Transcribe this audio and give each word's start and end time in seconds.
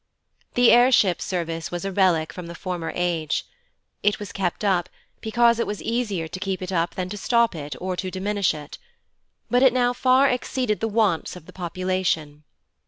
The 0.55 0.71
air 0.71 0.91
ship 0.91 1.21
service 1.21 1.69
was 1.69 1.85
a 1.85 1.91
relic 1.91 2.33
from 2.33 2.47
the 2.47 2.55
former 2.55 2.91
age. 2.95 3.45
It 4.01 4.17
was 4.17 4.31
kept 4.31 4.63
up, 4.65 4.89
because 5.19 5.59
it 5.59 5.67
was 5.67 5.79
easier 5.79 6.27
to 6.27 6.39
keep 6.39 6.63
it 6.63 6.71
up 6.71 6.95
than 6.95 7.07
to 7.09 7.17
stop 7.19 7.53
it 7.53 7.75
or 7.79 7.95
to 7.97 8.09
diminish 8.09 8.55
it, 8.55 8.79
but 9.51 9.61
it 9.61 9.73
now 9.73 9.93
far 9.93 10.27
exceeded 10.27 10.79
the 10.79 10.87
wants 10.87 11.35
of 11.35 11.45
the 11.45 11.53
population. 11.53 12.45